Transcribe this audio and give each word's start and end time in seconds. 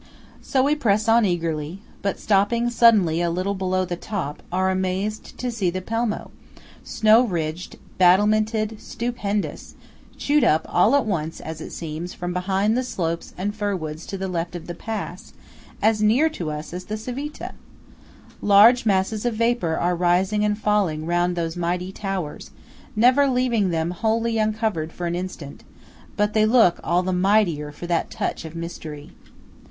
So 0.41 0.63
we 0.63 0.73
press 0.73 1.07
on 1.07 1.25
eagerly, 1.25 1.79
but, 2.01 2.17
stopping 2.19 2.71
suddenly 2.71 3.21
a 3.21 3.29
little 3.29 3.53
below 3.53 3.85
the 3.85 3.95
top, 3.95 4.41
are 4.51 4.71
amazed 4.71 5.37
to 5.37 5.51
see 5.51 5.69
the 5.69 5.79
Pelmo–snow 5.79 7.21
ridged, 7.27 7.75
battlemented, 7.99 8.81
stupendous–shoot 8.81 10.43
up 10.43 10.65
all 10.67 10.95
at 10.95 11.05
once, 11.05 11.39
as 11.39 11.61
it 11.61 11.69
seems, 11.69 12.15
from 12.15 12.33
behind 12.33 12.75
the 12.75 12.81
slopes 12.83 13.35
and 13.37 13.53
fir 13.53 13.75
woods 13.75 14.07
to 14.07 14.17
the 14.17 14.27
left 14.27 14.55
of 14.55 14.65
the 14.65 14.73
pass, 14.73 15.33
as 15.83 16.01
near 16.01 16.31
us 16.49 16.73
as 16.73 16.85
the 16.85 16.97
Civita! 16.97 17.51
Large 18.41 18.87
masses 18.87 19.23
of 19.23 19.35
vapour 19.35 19.77
are 19.79 19.95
rising 19.95 20.43
and 20.43 20.57
falling 20.57 21.05
round 21.05 21.35
those 21.35 21.55
mighty 21.55 21.91
towers, 21.91 22.49
never 22.95 23.27
leaving 23.27 23.69
them 23.69 23.91
wholly 23.91 24.39
uncovered 24.39 24.91
for 24.91 25.05
an 25.05 25.13
instant; 25.13 25.63
but 26.17 26.33
they 26.33 26.47
look 26.47 26.79
all 26.83 27.03
the 27.03 27.13
mightier 27.13 27.71
for 27.71 27.85
that 27.85 28.09
touch 28.09 28.45
of 28.45 28.55
mystery. 28.55 29.11